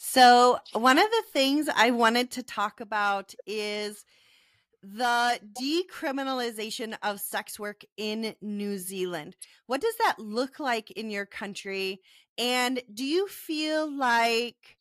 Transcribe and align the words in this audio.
So, 0.00 0.58
one 0.74 0.96
of 0.96 1.10
the 1.10 1.24
things 1.32 1.68
I 1.74 1.90
wanted 1.90 2.30
to 2.30 2.42
talk 2.44 2.78
about 2.80 3.34
is 3.48 4.04
the 4.80 5.40
decriminalization 5.60 6.96
of 7.02 7.18
sex 7.18 7.58
work 7.58 7.82
in 7.96 8.36
New 8.40 8.78
Zealand. 8.78 9.34
What 9.66 9.80
does 9.80 9.96
that 9.96 10.20
look 10.20 10.60
like 10.60 10.92
in 10.92 11.10
your 11.10 11.26
country? 11.26 12.00
And 12.38 12.80
do 12.94 13.04
you 13.04 13.26
feel 13.26 13.90
like 13.90 14.76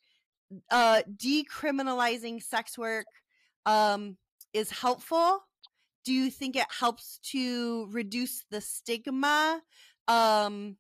uh, 0.70 1.02
decriminalizing 1.16 2.44
sex 2.44 2.78
work 2.78 3.08
um, 3.66 4.18
is 4.54 4.70
helpful? 4.70 5.40
Do 6.06 6.14
you 6.14 6.30
think 6.30 6.56
it 6.56 6.68
helps 6.70 7.18
to 7.32 7.88
reduce 7.90 8.46
the 8.52 8.62
stigma 8.62 9.64
um, 10.08 10.78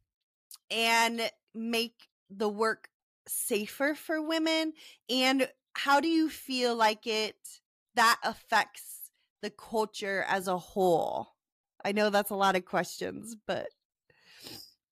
and 0.69 1.31
make 1.55 1.95
the 2.29 2.47
work 2.47 2.89
safer 3.27 3.95
for 3.95 4.21
women? 4.21 4.73
And 5.09 5.49
how 5.73 5.99
do 5.99 6.07
you 6.07 6.29
feel 6.29 6.75
like 6.75 7.05
it 7.05 7.59
that 7.95 8.19
affects 8.23 9.11
the 9.41 9.49
culture 9.49 10.25
as 10.27 10.47
a 10.47 10.57
whole? 10.57 11.35
I 11.83 11.91
know 11.91 12.09
that's 12.09 12.31
a 12.31 12.35
lot 12.35 12.55
of 12.55 12.65
questions, 12.65 13.35
but 13.45 13.67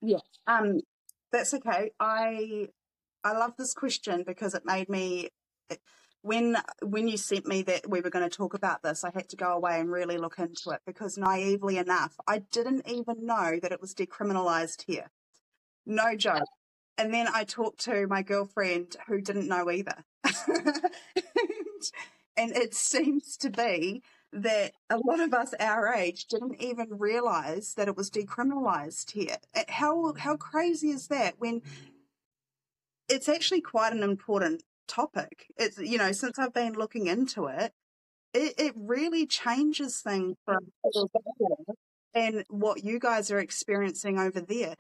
yeah, 0.01 0.19
um, 0.47 0.81
that's 1.31 1.53
okay. 1.53 1.91
I 1.99 2.69
I 3.23 3.33
love 3.33 3.53
this 3.57 3.73
question 3.73 4.23
because 4.25 4.53
it 4.53 4.63
made 4.65 4.87
me 4.89 5.29
when 6.25 6.57
when 6.81 7.07
you 7.07 7.17
sent 7.17 7.45
me 7.45 7.61
that 7.61 7.87
we 7.87 8.01
were 8.01 8.09
going 8.09 8.27
to 8.27 8.35
talk 8.35 8.55
about 8.55 8.81
this, 8.81 9.03
I 9.03 9.11
had 9.13 9.29
to 9.29 9.35
go 9.35 9.53
away 9.53 9.79
and 9.79 9.91
really 9.91 10.17
look 10.17 10.39
into 10.39 10.71
it 10.71 10.81
because 10.85 11.17
naively 11.17 11.77
enough, 11.77 12.15
I 12.27 12.39
didn't 12.39 12.89
even 12.89 13.27
know 13.27 13.59
that 13.61 13.71
it 13.71 13.79
was 13.79 13.93
decriminalized 13.93 14.83
here. 14.87 15.11
No 15.85 16.15
joke. 16.15 16.41
And 16.97 17.13
then 17.13 17.27
I 17.33 17.43
talked 17.43 17.81
to 17.85 18.07
my 18.07 18.21
girlfriend 18.21 18.95
who 19.07 19.21
didn't 19.21 19.47
know 19.47 19.69
either. 19.69 20.05
and, 20.47 20.81
and 22.37 22.51
it 22.51 22.73
seems 22.73 23.35
to 23.37 23.49
be 23.49 24.01
that 24.31 24.73
a 24.89 24.97
lot 24.97 25.19
of 25.19 25.33
us 25.33 25.53
our 25.59 25.93
age 25.93 26.25
didn't 26.25 26.61
even 26.61 26.87
realize 26.91 27.73
that 27.75 27.87
it 27.87 27.95
was 27.95 28.09
decriminalized 28.09 29.11
here. 29.11 29.37
How 29.69 30.13
how 30.17 30.35
crazy 30.35 30.89
is 30.89 31.07
that 31.07 31.35
when 31.37 31.61
it's 33.07 33.29
actually 33.29 33.61
quite 33.61 33.93
an 33.93 34.03
important 34.03 34.63
topic. 34.87 35.47
It's 35.57 35.77
you 35.77 35.97
know, 35.97 36.11
since 36.11 36.39
I've 36.39 36.53
been 36.53 36.73
looking 36.73 37.07
into 37.07 37.47
it, 37.47 37.73
it, 38.33 38.53
it 38.57 38.73
really 38.75 39.25
changes 39.25 40.01
things 40.01 40.35
from 40.45 40.59
and 42.13 42.45
what 42.49 42.83
you 42.83 42.99
guys 42.99 43.29
are 43.31 43.39
experiencing 43.39 44.17
over 44.17 44.39
there. 44.39 44.75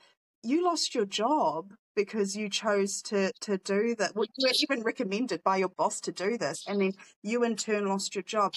You 0.45 0.63
lost 0.63 0.93
your 0.93 1.05
job 1.05 1.73
because 1.95 2.35
you 2.35 2.49
chose 2.49 3.01
to 3.03 3.31
to 3.41 3.57
do 3.57 3.95
that. 3.95 4.15
Well, 4.15 4.27
you 4.37 4.47
were 4.47 4.53
even 4.61 4.83
recommended 4.83 5.43
by 5.43 5.57
your 5.57 5.69
boss 5.69 5.99
to 6.01 6.11
do 6.11 6.37
this, 6.37 6.63
and 6.67 6.81
then 6.81 6.93
you 7.23 7.43
in 7.43 7.55
turn 7.55 7.87
lost 7.87 8.15
your 8.15 8.23
job. 8.23 8.53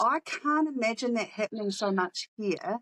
I 0.00 0.20
can't 0.20 0.68
imagine 0.68 1.14
that 1.14 1.28
happening 1.28 1.70
so 1.70 1.90
much 1.90 2.28
here 2.36 2.78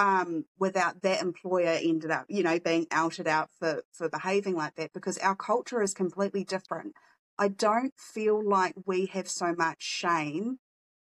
um, 0.00 0.46
without 0.58 1.02
that 1.02 1.20
employer 1.20 1.78
ended 1.82 2.10
up, 2.10 2.24
you 2.28 2.42
know, 2.42 2.58
being 2.58 2.86
outed 2.90 3.28
out 3.28 3.50
for, 3.58 3.82
for 3.92 4.08
behaving 4.08 4.56
like 4.56 4.74
that 4.76 4.92
because 4.94 5.18
our 5.18 5.36
culture 5.36 5.82
is 5.82 5.92
completely 5.92 6.42
different. 6.42 6.94
I 7.38 7.48
don't 7.48 7.92
feel 7.96 8.42
like 8.42 8.74
we 8.86 9.06
have 9.06 9.28
so 9.28 9.54
much 9.56 9.82
shame 9.82 10.58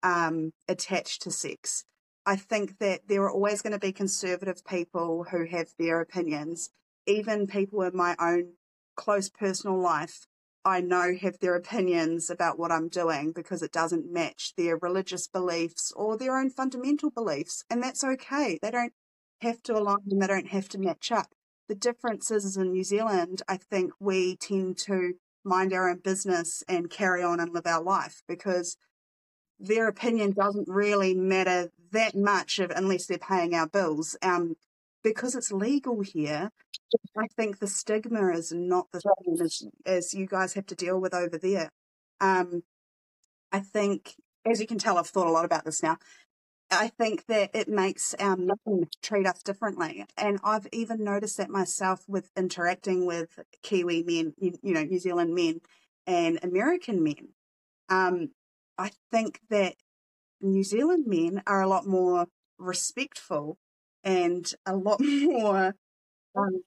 um, 0.03 0.53
attached 0.69 1.23
to 1.23 1.31
sex. 1.31 1.85
I 2.31 2.37
think 2.37 2.79
that 2.79 3.09
there 3.09 3.25
are 3.25 3.33
always 3.33 3.61
going 3.61 3.73
to 3.73 3.81
be 3.81 3.91
conservative 3.91 4.65
people 4.65 5.27
who 5.33 5.47
have 5.47 5.71
their 5.81 6.01
opinions. 6.01 6.71
Even 7.05 7.49
people 7.49 7.83
in 7.83 7.97
my 7.97 8.15
own 8.21 8.53
close 8.95 9.29
personal 9.29 9.83
life 9.83 10.29
I 10.65 10.81
know 10.81 11.13
have 11.21 11.41
their 11.41 11.57
opinions 11.57 12.31
about 12.31 12.57
what 12.57 12.71
I'm 12.71 12.89
doing 12.89 13.33
because 13.33 13.63
it 13.63 13.73
doesn't 13.73 14.13
match 14.13 14.53
their 14.57 14.77
religious 14.77 15.27
beliefs 15.27 15.91
or 15.97 16.17
their 16.17 16.39
own 16.39 16.51
fundamental 16.51 17.11
beliefs. 17.11 17.65
And 17.69 17.83
that's 17.83 18.05
okay. 18.05 18.61
They 18.63 18.71
don't 18.71 18.93
have 19.41 19.61
to 19.65 19.77
align 19.77 19.99
and 20.09 20.23
they 20.23 20.29
don't 20.29 20.51
have 20.51 20.69
to 20.69 20.79
match 20.79 21.11
up. 21.11 21.33
The 21.67 21.75
difference 21.75 22.31
is, 22.31 22.45
is 22.45 22.57
in 22.57 22.71
New 22.71 22.85
Zealand, 22.85 23.43
I 23.49 23.57
think 23.57 23.91
we 23.99 24.37
tend 24.37 24.79
to 24.87 25.15
mind 25.43 25.73
our 25.73 25.91
own 25.91 25.99
business 26.05 26.63
and 26.69 26.91
carry 26.91 27.25
on 27.25 27.41
and 27.41 27.53
live 27.53 27.67
our 27.67 27.83
life 27.83 28.23
because 28.29 28.77
their 29.59 29.89
opinion 29.89 30.33
doesn't 30.33 30.69
really 30.69 31.15
matter 31.15 31.71
that 31.93 32.17
much 32.17 32.59
of, 32.59 32.71
unless 32.71 33.07
they're 33.07 33.19
paying 33.19 33.55
our 33.55 33.67
bills. 33.67 34.17
Um, 34.23 34.57
because 35.03 35.35
it's 35.35 35.51
legal 35.51 36.03
here, 36.03 36.51
I 37.17 37.27
think 37.37 37.59
the 37.59 37.67
stigma 37.67 38.33
is 38.33 38.53
not 38.53 38.89
the 38.93 39.01
same 39.01 39.41
as, 39.43 39.63
as 39.87 40.15
you 40.15 40.27
guys 40.27 40.55
have 40.55 40.67
to 40.67 40.75
deal 40.75 41.01
with 41.01 41.15
over 41.15 41.39
there. 41.39 41.71
Um, 42.21 42.63
I 43.51 43.61
think, 43.61 44.17
as 44.45 44.61
you 44.61 44.67
can 44.67 44.79
tell, 44.79 44.99
I've 44.99 45.07
thought 45.07 45.27
a 45.27 45.31
lot 45.31 45.45
about 45.45 45.65
this 45.65 45.83
now. 45.83 45.97
I 46.71 46.89
think 46.89 47.27
that 47.27 47.51
it 47.55 47.69
makes 47.69 48.15
our 48.15 48.37
men 48.37 48.87
treat 49.03 49.27
us 49.27 49.43
differently. 49.43 50.05
And 50.17 50.39
I've 50.45 50.69
even 50.73 51.03
noticed 51.03 51.39
that 51.39 51.51
myself 51.51 52.05
with 52.07 52.31
interacting 52.37 53.07
with 53.07 53.41
Kiwi 53.63 54.05
men, 54.05 54.35
you, 54.39 54.53
you 54.63 54.75
know, 54.75 54.85
New 54.85 54.99
Zealand 54.99 55.35
men 55.35 55.61
and 56.07 56.39
American 56.43 57.03
men. 57.03 57.31
Um, 57.89 58.31
I 58.79 58.93
think 59.11 59.41
that 59.51 59.75
New 60.41 60.65
Zealand 60.65 61.05
men 61.07 61.43
are 61.47 61.61
a 61.63 61.69
lot 61.69 61.87
more 61.87 62.27
respectful 62.59 63.59
and 64.05 64.53
a 64.67 64.77
lot 64.77 65.01
more 65.01 65.75
um, 66.37 66.63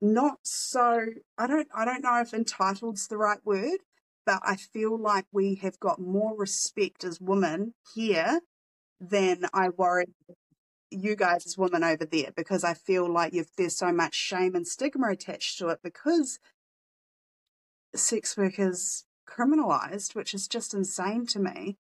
not 0.00 0.38
so 0.44 1.06
I 1.36 1.46
don't 1.46 1.68
I 1.74 1.84
don't 1.84 2.02
know 2.02 2.20
if 2.20 2.30
entitled's 2.30 3.08
the 3.08 3.18
right 3.18 3.40
word, 3.44 3.80
but 4.24 4.40
I 4.42 4.56
feel 4.56 4.98
like 4.98 5.26
we 5.32 5.56
have 5.56 5.78
got 5.78 6.00
more 6.00 6.36
respect 6.36 7.04
as 7.04 7.20
women 7.20 7.74
here 7.94 8.40
than 9.00 9.44
I 9.52 9.70
worry 9.70 10.06
you 10.90 11.16
guys 11.16 11.46
as 11.46 11.56
women 11.56 11.84
over 11.84 12.04
there 12.04 12.32
because 12.36 12.64
I 12.64 12.74
feel 12.74 13.12
like 13.12 13.34
there's 13.56 13.76
so 13.76 13.92
much 13.92 14.14
shame 14.14 14.54
and 14.54 14.66
stigma 14.66 15.08
attached 15.10 15.58
to 15.58 15.68
it 15.68 15.80
because 15.82 16.38
sex 17.94 18.36
work 18.36 18.58
is 18.58 19.04
criminalized, 19.30 20.14
which 20.14 20.34
is 20.34 20.48
just 20.48 20.74
insane 20.74 21.26
to 21.26 21.38
me. 21.38 21.76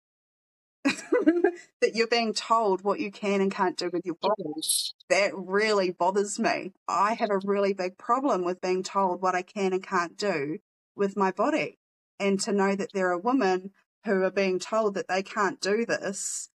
that 0.85 1.95
you're 1.95 2.07
being 2.07 2.35
told 2.35 2.83
what 2.83 3.01
you 3.01 3.11
can 3.11 3.41
and 3.41 3.51
can't 3.51 3.77
do 3.77 3.89
with 3.93 4.05
your 4.05 4.17
body. 4.21 4.61
That 5.09 5.33
really 5.35 5.91
bothers 5.91 6.39
me. 6.39 6.73
I 6.89 7.15
have 7.15 7.31
a 7.31 7.41
really 7.45 7.73
big 7.73 7.97
problem 7.97 8.45
with 8.45 8.61
being 8.61 8.83
told 8.83 9.23
what 9.23 9.35
I 9.35 9.43
can 9.43 9.73
and 9.73 9.83
can't 9.83 10.17
do 10.17 10.59
with 10.95 11.17
my 11.17 11.31
body. 11.31 11.79
And 12.21 12.39
to 12.41 12.53
know 12.53 12.77
that 12.77 12.93
there 12.93 13.11
are 13.11 13.19
women 13.19 13.71
who 14.05 14.23
are 14.23 14.31
being 14.31 14.59
told 14.59 14.95
that 14.95 15.09
they 15.09 15.23
can't 15.23 15.61
do 15.61 15.87
this, 15.87 16.51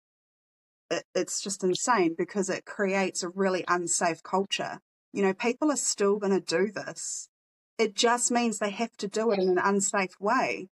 it, 0.91 1.05
it's 1.15 1.41
just 1.41 1.65
insane 1.65 2.15
because 2.17 2.51
it 2.51 2.65
creates 2.65 3.23
a 3.23 3.29
really 3.29 3.65
unsafe 3.69 4.23
culture. 4.23 4.81
You 5.13 5.23
know, 5.23 5.35
people 5.35 5.71
are 5.71 5.77
still 5.77 6.19
going 6.19 6.33
to 6.33 6.41
do 6.41 6.71
this. 6.73 7.29
It 7.79 7.95
just 7.95 8.31
means 8.31 8.59
they 8.59 8.71
have 8.71 8.97
to 8.99 9.09
do 9.09 9.31
it 9.31 9.39
in 9.39 9.49
an 9.49 9.59
unsafe 9.59 10.19
way. 10.21 10.69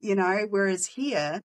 You 0.00 0.14
know, 0.16 0.46
whereas 0.48 0.86
here, 0.86 1.42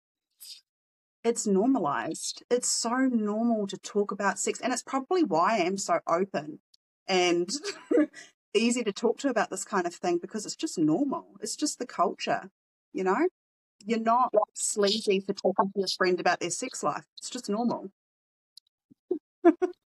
it's 1.24 1.48
normalized. 1.48 2.44
It's 2.50 2.68
so 2.68 2.90
normal 3.12 3.68
to 3.68 3.78
talk 3.78 4.12
about 4.12 4.40
sex. 4.40 4.60
And 4.60 4.74
it's 4.74 4.84
probably 4.84 5.24
why 5.24 5.56
I 5.60 5.64
am 5.64 5.78
so 5.78 6.00
open 6.08 6.60
and 7.08 7.50
easy 8.54 8.84
to 8.84 8.92
talk 8.92 9.20
to 9.20 9.30
about 9.30 9.50
this 9.50 9.64
kind 9.64 9.88
of 9.88 9.96
thing 9.96 10.18
because 10.18 10.46
it's 10.46 10.56
just 10.56 10.78
normal. 10.78 11.28
It's 11.42 11.56
just 11.56 11.80
the 11.80 11.86
culture, 11.88 12.50
you 12.92 13.04
know? 13.04 13.28
You're 13.86 14.00
not 14.00 14.34
like 14.34 14.44
sleazy 14.56 15.22
for 15.22 15.34
talking 15.34 15.72
to 15.74 15.80
your 15.80 15.90
friend 15.98 16.20
about 16.20 16.40
their 16.42 16.52
sex 16.52 16.84
life. 16.84 17.06
It's 17.20 17.30
just 17.30 17.50
normal. 17.50 17.92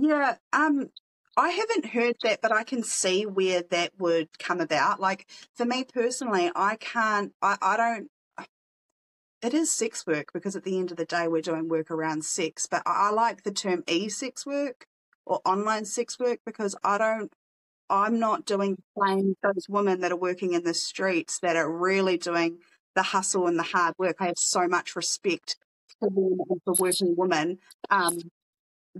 Yeah, 0.00 0.36
um, 0.52 0.90
I 1.36 1.48
haven't 1.50 1.86
heard 1.86 2.16
that, 2.22 2.40
but 2.40 2.52
I 2.52 2.62
can 2.62 2.82
see 2.84 3.26
where 3.26 3.62
that 3.70 3.92
would 3.98 4.28
come 4.38 4.60
about. 4.60 5.00
Like 5.00 5.28
for 5.56 5.64
me 5.64 5.84
personally, 5.84 6.50
I 6.54 6.76
can't, 6.76 7.32
I, 7.42 7.56
I 7.60 7.76
don't, 7.76 8.08
it 9.42 9.54
is 9.54 9.72
sex 9.72 10.06
work 10.06 10.32
because 10.32 10.56
at 10.56 10.64
the 10.64 10.78
end 10.78 10.90
of 10.90 10.96
the 10.96 11.04
day, 11.04 11.28
we're 11.28 11.42
doing 11.42 11.68
work 11.68 11.90
around 11.90 12.24
sex, 12.24 12.66
but 12.66 12.82
I, 12.86 13.08
I 13.08 13.10
like 13.10 13.42
the 13.42 13.52
term 13.52 13.82
e 13.88 14.08
sex 14.08 14.46
work 14.46 14.86
or 15.26 15.40
online 15.44 15.84
sex 15.84 16.18
work 16.18 16.40
because 16.46 16.76
I 16.84 16.98
don't, 16.98 17.32
I'm 17.90 18.18
not 18.20 18.46
doing 18.46 18.78
playing 18.96 19.36
those 19.42 19.68
women 19.68 20.00
that 20.00 20.12
are 20.12 20.16
working 20.16 20.54
in 20.54 20.64
the 20.64 20.74
streets 20.74 21.40
that 21.40 21.56
are 21.56 21.70
really 21.70 22.18
doing 22.18 22.58
the 22.94 23.02
hustle 23.02 23.46
and 23.48 23.58
the 23.58 23.64
hard 23.64 23.94
work. 23.98 24.16
I 24.20 24.26
have 24.26 24.38
so 24.38 24.68
much 24.68 24.96
respect 24.96 25.56
for 26.00 26.10
them 26.10 26.38
and 26.50 26.60
for 26.64 26.74
working 26.78 27.14
women. 27.16 27.58
Um, 27.90 28.18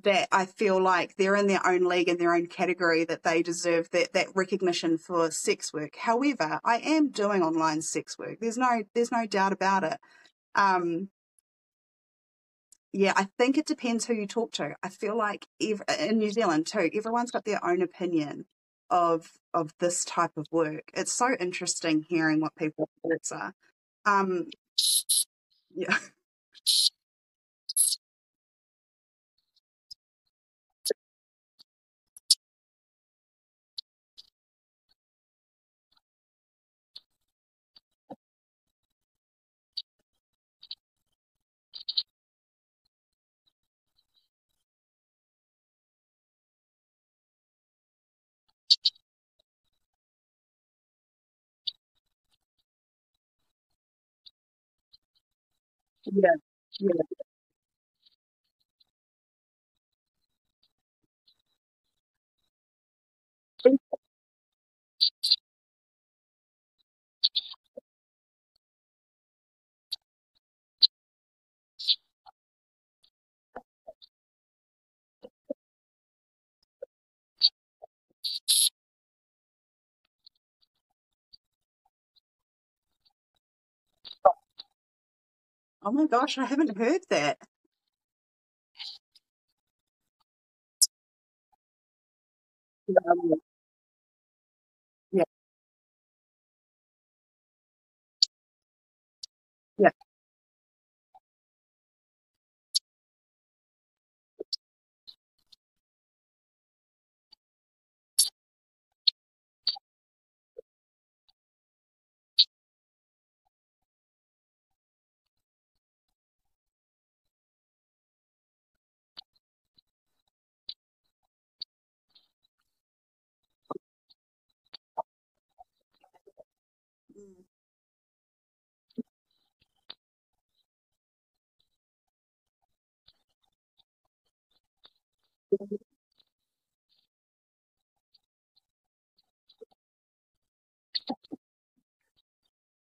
that 0.02 0.28
I 0.32 0.46
feel 0.46 0.80
like 0.80 1.16
they're 1.16 1.36
in 1.36 1.46
their 1.46 1.66
own 1.66 1.84
league 1.84 2.08
and 2.08 2.18
their 2.18 2.34
own 2.34 2.46
category 2.46 3.04
that 3.04 3.22
they 3.22 3.42
deserve 3.42 3.90
that 3.90 4.12
that 4.12 4.28
recognition 4.34 4.98
for 4.98 5.30
sex 5.30 5.72
work. 5.72 5.96
However, 5.96 6.60
I 6.64 6.78
am 6.78 7.10
doing 7.10 7.42
online 7.42 7.82
sex 7.82 8.18
work. 8.18 8.38
There's 8.40 8.58
no 8.58 8.82
there's 8.94 9.12
no 9.12 9.26
doubt 9.26 9.52
about 9.52 9.84
it. 9.84 9.98
Um, 10.54 11.10
yeah, 12.92 13.12
I 13.16 13.28
think 13.38 13.58
it 13.58 13.66
depends 13.66 14.06
who 14.06 14.14
you 14.14 14.26
talk 14.26 14.52
to. 14.52 14.74
I 14.82 14.88
feel 14.88 15.16
like 15.16 15.46
ev- 15.60 15.82
in 16.00 16.18
New 16.18 16.30
Zealand 16.30 16.66
too, 16.66 16.90
everyone's 16.94 17.30
got 17.30 17.44
their 17.44 17.64
own 17.64 17.82
opinion 17.82 18.46
of 18.90 19.30
of 19.54 19.72
this 19.78 20.04
type 20.04 20.32
of 20.36 20.46
work. 20.50 20.90
It's 20.94 21.12
so 21.12 21.34
interesting 21.38 22.04
hearing 22.08 22.40
what 22.40 22.54
people's 22.56 22.88
thoughts 23.02 23.32
are. 23.32 23.54
Um, 24.06 24.46
yeah. 25.74 25.96
Yeah, 56.12 56.31
yeah. 56.81 57.27
Oh 85.82 85.92
my 85.92 86.06
gosh, 86.06 86.38
I 86.38 86.44
haven't 86.44 86.76
heard 86.76 87.02
that. 87.10 87.38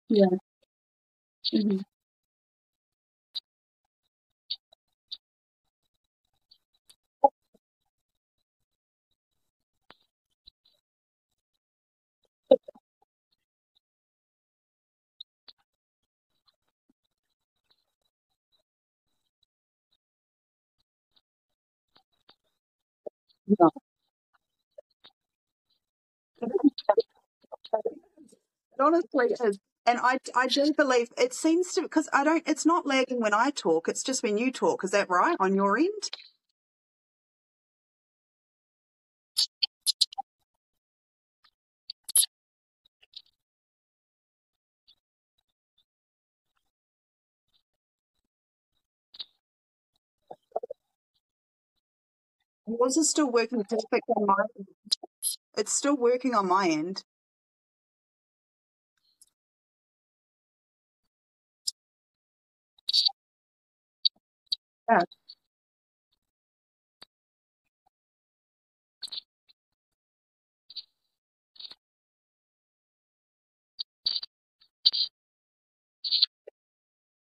Yeah, 0.09 0.39
mhm, 1.53 1.83
It 23.49 23.63
honestly 28.81 29.27
is. 29.45 29.59
And 29.87 29.99
I, 30.03 30.19
I 30.35 30.47
do 30.47 30.73
believe 30.77 31.09
it 31.17 31.33
seems 31.33 31.73
to 31.73 31.83
because 31.83 32.09
I 32.13 32.23
don't. 32.23 32.43
It's 32.47 32.65
not 32.65 32.87
lagging 32.87 33.21
when 33.21 33.33
I 33.33 33.51
talk. 33.51 33.89
It's 33.89 34.03
just 34.03 34.23
when 34.23 34.37
you 34.37 34.51
talk. 34.51 34.83
Is 34.83 34.91
that 34.91 35.09
right 35.09 35.37
on 35.39 35.55
your 35.55 35.77
end? 35.77 36.11
Yours 52.69 52.95
is 52.95 53.09
still 53.09 53.29
working 53.29 53.65
perfect 53.65 54.07
on 54.15 54.25
my 54.27 54.35
end. 54.57 54.67
It's 55.57 55.73
still 55.73 55.97
working 55.97 56.35
on 56.35 56.47
my 56.47 56.67
end. 56.69 57.03
Yeah. 64.89 64.99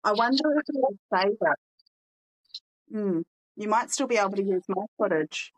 I 0.03 0.11
wonder 0.11 0.43
if 0.57 0.65
it 0.67 0.75
will 0.75 0.97
save 1.13 1.37
it. 1.39 1.57
Mm. 2.91 3.23
You 3.59 3.69
might 3.69 3.91
still 3.91 4.07
be 4.07 4.17
able 4.17 4.31
to 4.37 4.43
use 4.43 4.63
my 4.69 4.85
footage. 4.97 5.53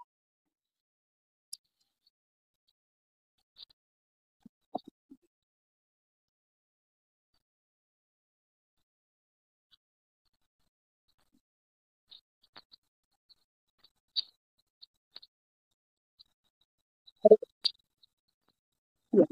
Yeah. 19.14 19.26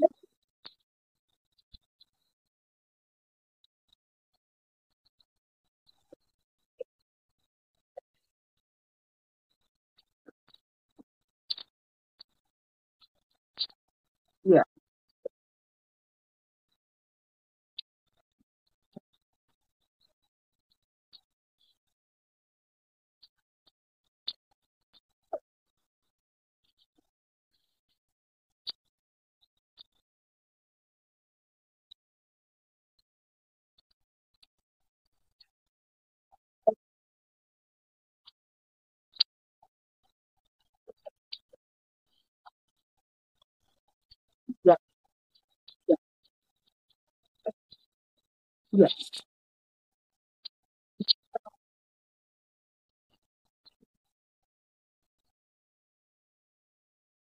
Yes. 48.72 49.22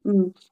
Mm. 0.05 0.50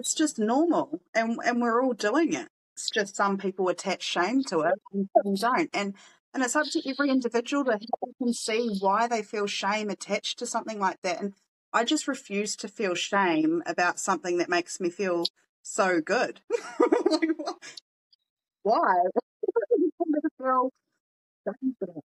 It's 0.00 0.14
just 0.14 0.38
normal, 0.38 1.02
and 1.14 1.38
and 1.44 1.60
we're 1.60 1.82
all 1.84 1.92
doing 1.92 2.32
it. 2.32 2.48
It's 2.74 2.88
just 2.88 3.16
some 3.16 3.36
people 3.36 3.68
attach 3.68 4.02
shame 4.02 4.42
to 4.44 4.60
it 4.60 4.80
and 4.94 5.10
some 5.14 5.34
don't, 5.34 5.68
and 5.74 5.94
and 6.32 6.42
it's 6.42 6.56
up 6.56 6.64
to 6.68 6.88
every 6.88 7.10
individual 7.10 7.64
to 7.64 8.32
see 8.32 8.78
why 8.80 9.06
they 9.08 9.22
feel 9.22 9.46
shame 9.46 9.90
attached 9.90 10.38
to 10.38 10.46
something 10.46 10.78
like 10.78 11.02
that. 11.02 11.20
And 11.20 11.34
I 11.74 11.84
just 11.84 12.08
refuse 12.08 12.56
to 12.56 12.68
feel 12.68 12.94
shame 12.94 13.62
about 13.66 14.00
something 14.00 14.38
that 14.38 14.48
makes 14.48 14.80
me 14.80 14.88
feel 14.88 15.26
so 15.62 16.00
good. 16.00 16.40
like, 17.10 17.28
why? 18.62 18.94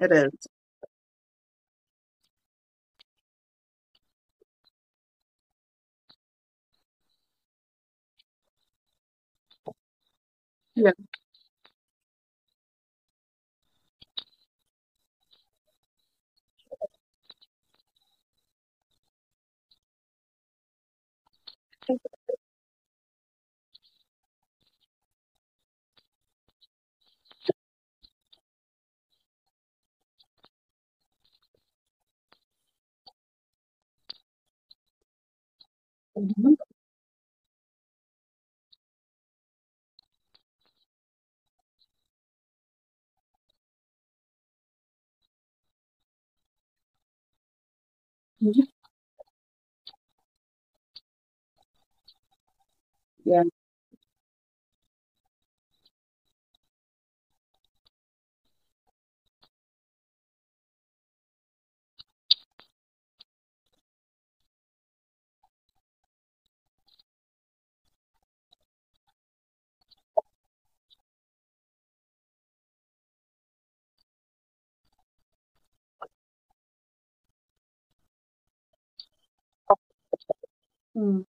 It 0.00 0.12
is. 0.12 0.46
Yeah. 10.76 10.92
Mm-hmm. 36.16 36.54
Yeah. 53.24 53.42
Mm. 80.96 81.24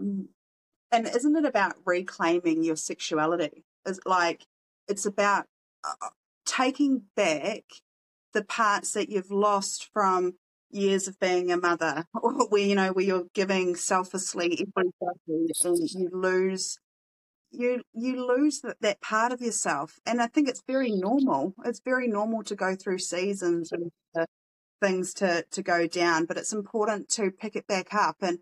Mm. 0.00 0.26
And 0.92 1.06
isn't 1.06 1.36
it 1.36 1.44
about 1.44 1.74
reclaiming 1.84 2.62
your 2.62 2.76
sexuality? 2.76 3.64
It's 3.84 4.00
like 4.06 4.46
it's 4.88 5.06
about 5.06 5.46
uh, 5.84 6.08
taking 6.46 7.02
back 7.16 7.64
the 8.32 8.44
parts 8.44 8.92
that 8.92 9.08
you've 9.08 9.30
lost 9.30 9.90
from 9.92 10.34
years 10.70 11.08
of 11.08 11.18
being 11.20 11.50
a 11.52 11.56
mother, 11.56 12.04
or 12.14 12.32
where 12.48 12.62
you 12.62 12.74
know 12.74 12.92
where 12.92 13.04
you're 13.04 13.26
giving 13.34 13.76
selflessly 13.76 14.66
everything, 14.76 15.48
and 15.64 15.90
you 15.90 16.10
lose 16.12 16.78
you 17.50 17.82
you 17.92 18.26
lose 18.26 18.60
that, 18.60 18.76
that 18.80 19.00
part 19.00 19.32
of 19.32 19.40
yourself. 19.40 19.98
And 20.06 20.20
I 20.20 20.26
think 20.26 20.48
it's 20.48 20.62
very 20.66 20.90
normal. 20.90 21.54
It's 21.64 21.80
very 21.84 22.08
normal 22.08 22.42
to 22.44 22.54
go 22.54 22.74
through 22.74 22.98
seasons 22.98 23.72
and 23.72 23.90
uh, 24.18 24.26
things 24.84 25.14
to 25.14 25.44
to 25.50 25.62
go 25.62 25.86
down, 25.86 26.26
but 26.26 26.36
it's 26.36 26.52
important 26.52 27.08
to 27.10 27.30
pick 27.30 27.56
it 27.56 27.66
back 27.66 27.94
up. 27.94 28.16
And 28.20 28.38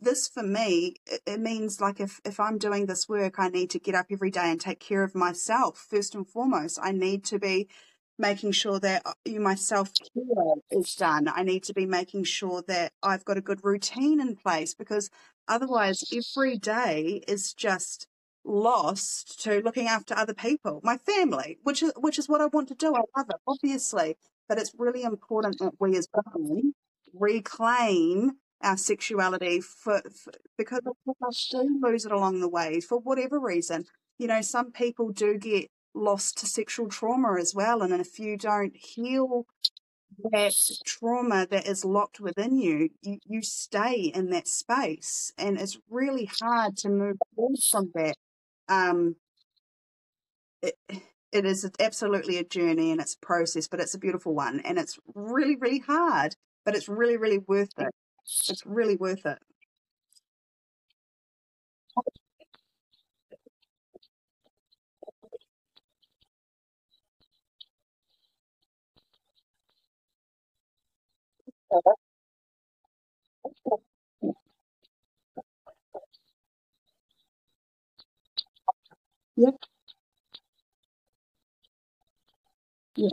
this 0.00 0.28
for 0.28 0.42
me 0.42 0.96
it, 1.06 1.40
means 1.40 1.80
like 1.80 1.98
if 2.00 2.20
if 2.24 2.38
i'm 2.38 2.58
doing 2.58 2.86
this 2.86 3.08
work 3.08 3.34
i 3.38 3.48
need 3.48 3.70
to 3.70 3.78
get 3.78 3.94
up 3.94 4.06
every 4.10 4.30
day 4.30 4.50
and 4.50 4.60
take 4.60 4.80
care 4.80 5.02
of 5.02 5.14
myself 5.14 5.86
first 5.90 6.14
and 6.14 6.28
foremost. 6.28 6.78
I 6.82 6.92
need 6.92 7.24
to 7.26 7.38
be 7.38 7.68
making 8.18 8.52
sure 8.52 8.78
that 8.80 9.02
uh, 9.06 9.12
my 9.40 9.54
self 9.54 9.90
care 9.94 10.54
is 10.70 10.94
done. 10.94 11.28
I 11.28 11.42
need 11.42 11.64
to 11.64 11.74
be 11.74 11.86
making 11.86 12.24
sure 12.24 12.62
that 12.68 12.92
i've 13.02 13.24
got 13.24 13.38
a 13.38 13.48
good 13.48 13.64
routine 13.64 14.20
in 14.20 14.36
place 14.36 14.74
because 14.74 15.10
otherwise 15.48 16.02
every 16.12 16.58
day 16.58 17.22
is 17.28 17.54
just 17.54 18.06
lost 18.44 19.42
to 19.42 19.60
looking 19.62 19.88
after 19.88 20.14
other 20.16 20.34
people 20.34 20.80
my 20.82 20.98
family 20.98 21.58
which 21.62 21.82
is 21.82 21.92
which 21.96 22.18
is 22.18 22.28
what 22.28 22.40
i 22.40 22.46
want 22.46 22.68
to 22.68 22.74
do 22.74 22.94
i 22.94 23.00
love 23.16 23.26
it 23.30 23.36
obviously 23.46 24.16
but 24.48 24.58
it's 24.58 24.74
really 24.78 25.02
important 25.02 25.58
that 25.58 25.72
we 25.80 25.96
as 25.96 26.08
women 26.34 26.74
reclaim 27.14 28.32
our 28.62 28.76
sexuality 28.76 29.60
for, 29.60 30.00
for 30.02 30.32
because 30.56 30.80
us 31.26 31.48
do 31.50 31.80
lose 31.82 32.04
it 32.04 32.12
along 32.12 32.40
the 32.40 32.48
way 32.48 32.80
for 32.80 32.98
whatever 32.98 33.38
reason. 33.38 33.84
You 34.18 34.26
know, 34.28 34.40
some 34.40 34.72
people 34.72 35.10
do 35.10 35.36
get 35.38 35.68
lost 35.94 36.38
to 36.38 36.46
sexual 36.46 36.88
trauma 36.88 37.36
as 37.38 37.54
well, 37.54 37.82
and 37.82 37.92
if 37.94 38.18
you 38.18 38.36
don't 38.36 38.74
heal 38.76 39.46
that 40.30 40.54
trauma 40.84 41.46
that 41.50 41.66
is 41.66 41.84
locked 41.84 42.20
within 42.20 42.56
you, 42.56 42.90
you, 43.02 43.18
you 43.26 43.42
stay 43.42 44.12
in 44.14 44.30
that 44.30 44.48
space, 44.48 45.32
and 45.36 45.58
it's 45.58 45.78
really 45.90 46.28
hard 46.40 46.76
to 46.78 46.88
move 46.88 47.16
forward 47.34 47.58
from 47.70 47.90
that. 47.94 48.16
Um, 48.68 49.16
it, 50.62 50.74
it 51.32 51.44
is 51.44 51.68
absolutely 51.80 52.38
a 52.38 52.44
journey 52.44 52.90
and 52.92 53.00
it's 53.00 53.14
a 53.14 53.26
process, 53.26 53.68
but 53.68 53.80
it's 53.80 53.94
a 53.94 53.98
beautiful 53.98 54.34
one, 54.34 54.60
and 54.60 54.78
it's 54.78 54.98
really, 55.14 55.56
really 55.56 55.80
hard, 55.80 56.36
but 56.64 56.74
it's 56.74 56.88
really, 56.88 57.16
really 57.16 57.38
worth 57.38 57.70
it. 57.78 57.90
It's 58.48 58.62
really 58.64 58.96
worth 58.96 59.26
it. 59.26 59.38
Yep. 79.44 79.56
Yeah. 82.96 83.08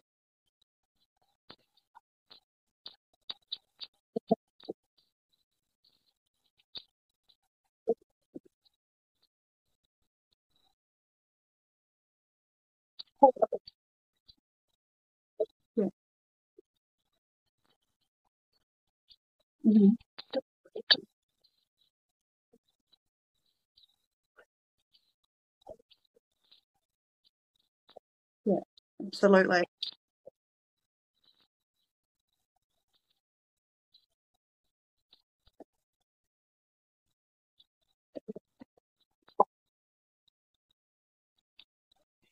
Yeah. 15.75 15.89
Mhm. 19.63 19.95
Absolutely. 29.05 29.63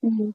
Mhm. 0.03 0.33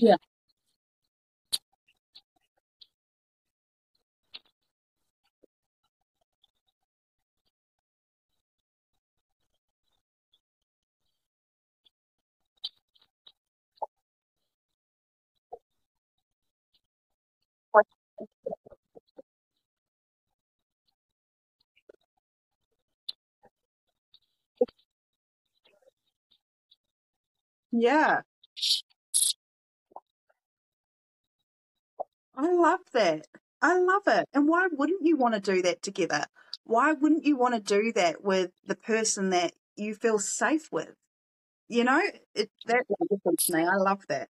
Yeah. 0.00 0.16
Yeah. 27.72 28.22
I 32.40 32.52
love 32.52 32.80
that. 32.92 33.26
I 33.62 33.78
love 33.78 34.02
it. 34.06 34.28
And 34.34 34.48
why 34.48 34.68
wouldn't 34.72 35.04
you 35.06 35.16
want 35.16 35.34
to 35.34 35.40
do 35.40 35.62
that 35.62 35.82
together? 35.82 36.24
Why 36.64 36.92
wouldn't 36.92 37.24
you 37.24 37.36
want 37.36 37.54
to 37.54 37.60
do 37.60 37.92
that 37.94 38.24
with 38.24 38.52
the 38.66 38.74
person 38.76 39.30
that 39.30 39.52
you 39.76 39.94
feel 39.94 40.18
safe 40.18 40.72
with? 40.72 40.94
You 41.68 41.84
know, 41.84 42.02
it 42.34 42.50
that's 42.66 42.88
wonderful 42.88 43.34
to 43.38 43.54
me. 43.56 43.64
I 43.64 43.76
love 43.76 44.06
that. 44.08 44.30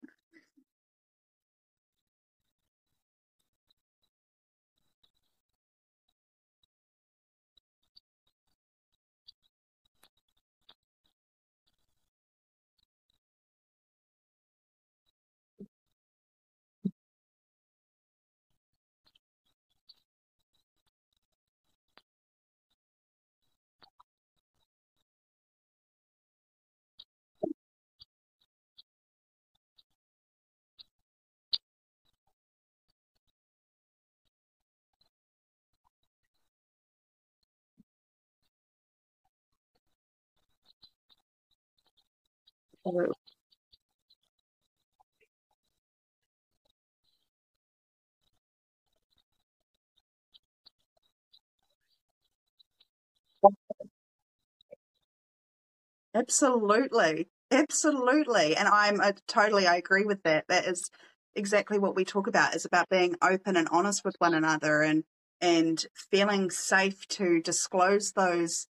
Absolutely. 56.15 57.29
Absolutely. 57.51 58.57
And 58.57 58.69
I'm 58.69 59.01
I 59.01 59.15
totally 59.29 59.67
I 59.67 59.77
agree 59.77 60.05
with 60.05 60.23
that. 60.25 60.45
That 60.49 60.67
is 60.67 60.91
exactly 61.35 61.79
what 61.79 61.95
we 61.97 62.05
talk 62.05 62.27
about 62.27 62.55
is 62.55 62.65
about 62.65 62.89
being 62.89 63.17
open 63.23 63.57
and 63.57 63.69
honest 63.71 64.05
with 64.05 64.17
one 64.19 64.35
another 64.35 64.83
and 64.83 65.05
and 65.41 65.85
feeling 66.11 66.51
safe 66.51 67.07
to 67.09 67.41
disclose 67.41 68.13
those 68.13 68.67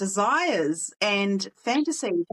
desires 0.00 0.90
and 1.02 1.50
fantasies 1.62 2.24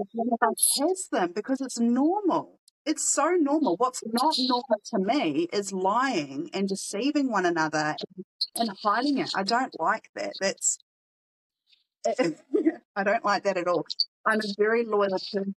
has 0.80 1.08
them 1.12 1.34
because 1.36 1.60
it's 1.60 1.78
normal. 1.78 2.60
It's 2.86 3.08
so 3.08 3.32
normal. 3.32 3.76
What's 3.76 4.02
not 4.06 4.36
normal 4.40 4.80
to 4.92 5.00
me 5.00 5.50
is 5.52 5.74
lying 5.74 6.50
and 6.54 6.70
deceiving 6.70 7.30
one 7.30 7.46
another 7.46 7.98
and, 8.56 8.70
and 8.70 8.78
hiding 8.82 9.18
it. 9.18 9.32
I 9.36 9.44
don't 9.44 9.78
like 9.78 10.10
that. 10.16 10.32
That's 10.40 10.80
I 12.96 13.04
don't 13.04 13.26
like 13.26 13.44
that 13.44 13.58
at 13.58 13.68
all. 13.68 13.86
I'm 14.26 14.40
a 14.40 14.54
very 14.58 14.86
loyal 14.86 15.20
person 15.34 15.56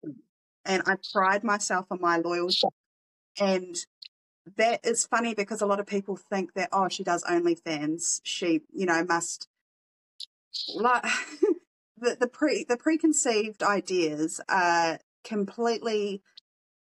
and 0.64 0.84
I 0.86 0.96
pride 1.12 1.44
myself 1.44 1.88
on 1.92 2.00
my 2.00 2.16
loyalty. 2.18 2.70
And 3.38 3.76
that 4.56 4.80
is 4.86 5.06
funny 5.06 5.34
because 5.34 5.62
a 5.62 5.66
lot 5.66 5.82
of 5.82 5.86
people 5.86 6.16
think 6.16 6.54
that, 6.54 6.70
oh, 6.72 6.88
she 6.88 7.04
does 7.04 7.26
OnlyFans. 7.26 8.22
She, 8.24 8.62
you 8.74 8.86
know, 8.86 9.04
must 9.04 9.50
like 10.74 11.04
the, 11.98 12.18
the 12.20 12.28
pre 12.28 12.66
the 12.68 12.78
preconceived 12.78 13.64
ideas 13.64 14.42
are 14.50 15.00
completely 15.24 16.22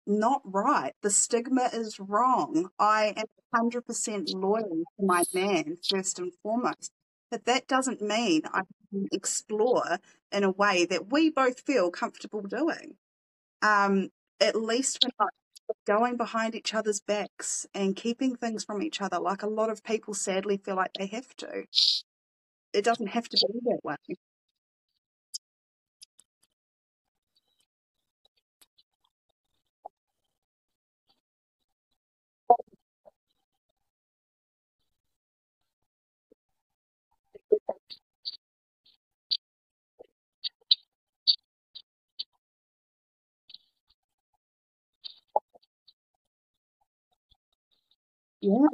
not 0.07 0.43
right. 0.45 0.93
The 1.03 1.11
stigma 1.11 1.71
is 1.73 2.01
wrong. 2.01 2.71
I 2.79 3.15
am 3.17 3.27
hundred 3.55 3.87
percent 3.87 4.31
loyal 4.35 4.85
to 4.99 5.07
my 5.07 5.23
man 5.33 5.77
first 5.89 6.19
and 6.19 6.33
foremost. 6.43 6.91
But 7.31 7.45
that 7.47 7.67
doesn't 7.69 8.03
mean 8.03 8.43
I 8.53 8.63
can 8.91 9.09
explore 9.13 9.99
in 10.33 10.45
a 10.45 10.51
way 10.51 10.87
that 10.87 11.11
we 11.11 11.31
both 11.31 11.61
feel 11.61 11.91
comfortable 11.91 12.43
doing. 12.43 12.97
Um, 13.63 14.11
at 14.41 14.57
least 14.57 15.05
we're 15.05 15.25
not 15.25 15.33
going 15.87 16.17
behind 16.17 16.55
each 16.55 16.75
other's 16.75 17.01
backs 17.01 17.67
and 17.75 17.97
keeping 17.97 18.37
things 18.37 18.65
from 18.65 18.83
each 18.83 19.01
other 19.01 19.19
like 19.19 19.43
a 19.43 19.49
lot 19.49 19.71
of 19.71 19.83
people 19.83 20.15
sadly 20.15 20.59
feel 20.59 20.77
like 20.77 20.93
they 20.99 21.07
have 21.07 21.35
to. 21.37 21.65
It 22.73 22.85
doesn't 22.85 23.09
have 23.09 23.29
to 23.29 23.37
be 23.53 23.61
that 23.65 23.81
way. 23.83 23.97
Yeah. 48.45 48.69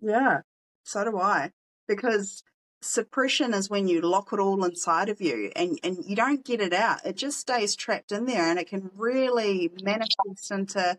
Yeah, 0.00 0.40
so 0.82 1.04
do 1.04 1.18
I. 1.18 1.50
Because 1.88 2.42
suppression 2.84 3.54
is 3.54 3.70
when 3.70 3.88
you 3.88 4.00
lock 4.00 4.32
it 4.32 4.38
all 4.38 4.64
inside 4.64 5.08
of 5.08 5.20
you 5.20 5.50
and, 5.56 5.78
and 5.82 6.04
you 6.04 6.16
don't 6.16 6.44
get 6.44 6.60
it 6.60 6.72
out. 6.72 7.04
It 7.04 7.16
just 7.16 7.38
stays 7.38 7.76
trapped 7.76 8.12
in 8.12 8.26
there 8.26 8.42
and 8.42 8.58
it 8.58 8.68
can 8.68 8.90
really 8.96 9.70
manifest 9.82 10.50
into 10.50 10.98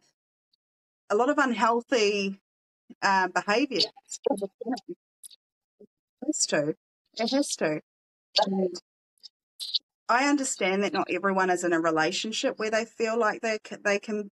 a 1.10 1.16
lot 1.16 1.30
of 1.30 1.38
unhealthy 1.38 2.40
uh, 3.02 3.28
behavior. 3.28 3.82
has 6.26 6.46
to. 6.48 6.76
It 7.18 7.32
has 7.32 7.56
to. 7.58 7.82
And 8.46 8.76
I 10.10 10.28
understand 10.28 10.84
that 10.84 10.94
not 10.94 11.08
everyone 11.10 11.50
is 11.50 11.64
in 11.64 11.74
a 11.74 11.80
relationship 11.80 12.58
where 12.58 12.72
they 12.72 12.86
feel 12.86 13.18
like 13.18 13.42
they 13.42 13.60
they 13.84 14.00
can, 14.00 14.32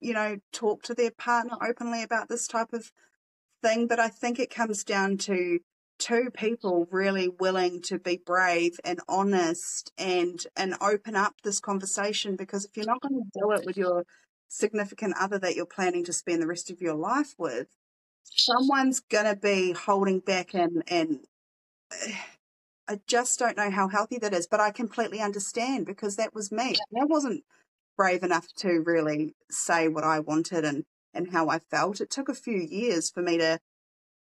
you 0.00 0.12
know, 0.12 0.38
talk 0.52 0.82
to 0.84 0.94
their 0.94 1.10
partner 1.10 1.56
openly 1.62 2.02
about 2.02 2.28
this 2.28 2.46
type 2.46 2.72
of 2.72 2.92
thing. 3.62 3.86
But 3.86 3.98
I 3.98 4.08
think 4.08 4.38
it 4.38 4.50
comes 4.50 4.84
down 4.84 5.18
to 5.18 5.60
two 6.00 6.30
people 6.34 6.88
really 6.90 7.28
willing 7.28 7.82
to 7.82 7.98
be 7.98 8.16
brave 8.24 8.80
and 8.84 9.00
honest 9.06 9.92
and 9.98 10.46
and 10.56 10.74
open 10.80 11.14
up 11.14 11.34
this 11.44 11.60
conversation 11.60 12.36
because 12.36 12.64
if 12.64 12.76
you're 12.76 12.86
not 12.86 13.00
going 13.02 13.22
to 13.22 13.38
do 13.38 13.52
it 13.52 13.66
with 13.66 13.76
your 13.76 14.04
significant 14.48 15.14
other 15.20 15.38
that 15.38 15.54
you're 15.54 15.66
planning 15.66 16.04
to 16.04 16.12
spend 16.12 16.42
the 16.42 16.46
rest 16.46 16.70
of 16.70 16.80
your 16.80 16.94
life 16.94 17.34
with 17.38 17.68
someone's 18.24 19.00
going 19.00 19.26
to 19.26 19.36
be 19.36 19.72
holding 19.72 20.18
back 20.18 20.54
and 20.54 20.82
and 20.88 21.20
I 22.88 22.98
just 23.06 23.38
don't 23.38 23.56
know 23.56 23.70
how 23.70 23.86
healthy 23.86 24.18
that 24.18 24.34
is 24.34 24.48
but 24.48 24.58
I 24.58 24.70
completely 24.70 25.20
understand 25.20 25.86
because 25.86 26.16
that 26.16 26.34
was 26.34 26.50
me. 26.50 26.74
I 27.00 27.04
wasn't 27.04 27.44
brave 27.96 28.24
enough 28.24 28.48
to 28.56 28.80
really 28.80 29.34
say 29.50 29.86
what 29.86 30.02
I 30.02 30.18
wanted 30.18 30.64
and 30.64 30.84
and 31.12 31.32
how 31.32 31.48
I 31.48 31.58
felt. 31.58 32.00
It 32.00 32.10
took 32.10 32.28
a 32.28 32.34
few 32.34 32.56
years 32.58 33.10
for 33.10 33.22
me 33.22 33.38
to 33.38 33.60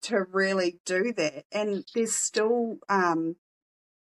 to 0.03 0.25
really 0.33 0.79
do 0.85 1.13
that. 1.17 1.45
And 1.53 1.85
there's 1.95 2.15
still 2.15 2.79
um, 2.89 3.37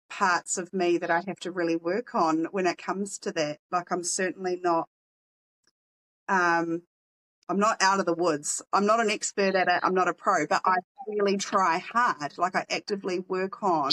parts 0.10 0.58
of 0.58 0.74
me 0.74 0.98
that 0.98 1.12
I 1.12 1.24
have 1.28 1.40
to 1.42 1.52
really 1.52 1.76
work 1.76 2.16
on 2.16 2.46
when 2.52 2.68
it 2.68 2.78
comes 2.78 3.18
to 3.20 3.32
that. 3.34 3.60
Like 3.72 3.92
I'm 3.92 4.04
certainly 4.04 4.60
not, 4.62 4.88
um, 6.28 6.84
I'm 7.48 7.60
not 7.60 7.82
out 7.82 8.00
of 8.00 8.06
the 8.06 8.14
woods. 8.14 8.62
I'm 8.74 8.86
not 8.86 9.00
an 9.00 9.12
expert 9.12 9.56
at 9.56 9.68
it. 9.68 9.80
I'm 9.84 9.94
not 9.94 10.08
a 10.08 10.14
pro, 10.14 10.48
but 10.48 10.62
I 10.66 10.76
really 11.08 11.38
try 11.38 11.78
hard. 11.78 12.38
Like 12.38 12.56
I 12.56 12.66
actively 12.70 13.20
work 13.20 13.62
on 13.62 13.92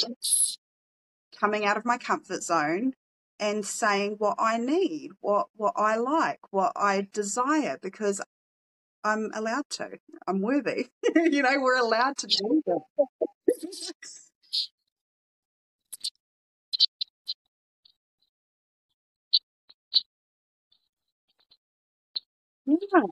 coming 1.38 1.64
out 1.64 1.76
of 1.76 1.85
my 1.85 1.98
comfort 1.98 2.42
zone 2.42 2.92
and 3.38 3.66
saying 3.66 4.14
what 4.18 4.37
I 4.38 4.59
need, 4.59 5.11
what 5.20 5.48
what 5.57 5.74
I 5.76 5.96
like, 5.96 6.40
what 6.50 6.72
I 6.76 7.09
desire, 7.12 7.78
because 7.83 8.20
I'm 9.04 9.30
allowed 9.34 9.68
to. 9.70 9.98
I'm 10.26 10.40
worthy. 10.40 10.88
you 11.16 11.42
know, 11.42 11.60
we're 11.60 11.78
allowed 11.78 12.16
to 12.18 12.26
do 12.26 12.62
that. 12.66 12.80
yeah. 22.66 23.02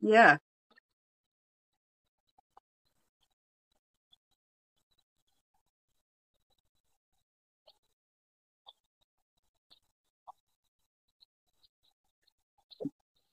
Yeah. 0.00 0.38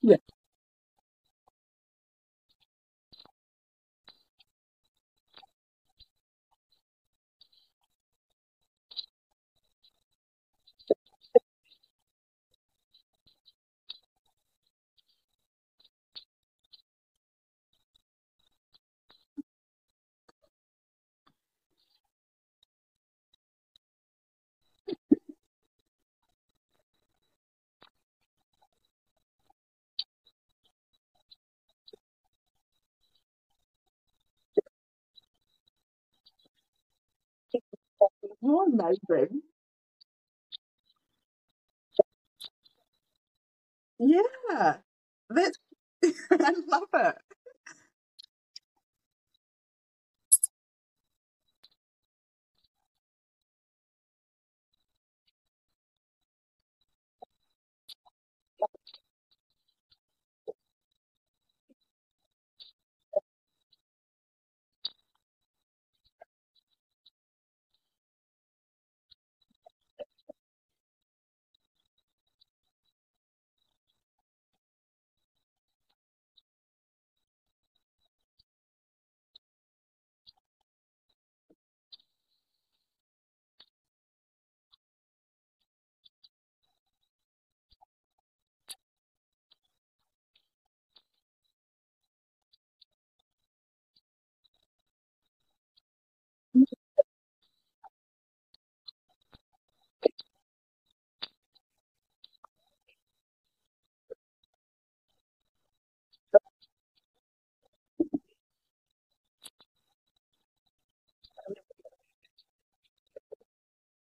Yeah. 0.06 0.35
Amazing. 38.66 39.42
Yeah. 43.98 44.76
That's 45.30 45.58
I 46.32 46.54
love 46.68 46.88
it. 46.94 47.16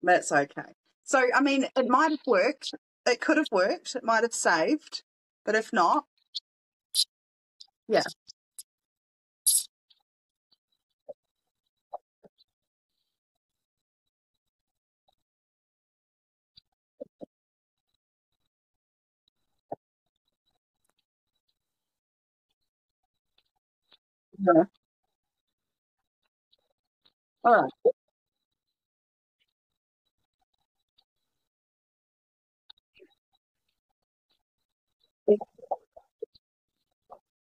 That's 0.03 0.31
okay. 0.31 0.73
So, 1.03 1.27
I 1.33 1.41
mean, 1.41 1.67
it 1.75 1.87
might 1.87 2.11
have 2.11 2.19
worked. 2.27 2.73
It 3.05 3.21
could 3.21 3.37
have 3.37 3.47
worked. 3.51 3.95
It 3.95 4.03
might 4.03 4.23
have 4.23 4.33
saved. 4.33 5.03
But 5.45 5.55
if 5.55 5.73
not, 5.73 6.05
yeah. 7.87 8.03
Yeah. 24.39 24.63
All 27.43 27.53
right. 27.63 27.71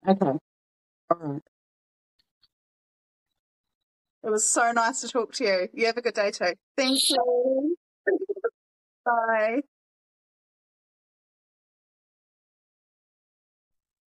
Okay. 0.07 0.27
All 0.27 0.41
right. 1.11 1.43
It 4.25 4.31
was 4.31 4.49
so 4.49 4.71
nice 4.73 5.01
to 5.01 5.09
talk 5.09 5.33
to 5.35 5.45
you. 5.45 5.69
You 5.73 5.87
have 5.87 5.97
a 5.97 6.03
good 6.03 6.15
day 6.15 6.31
too. 6.31 6.55
Thank 6.77 7.01
you. 7.11 7.77
Bye. 9.05 9.63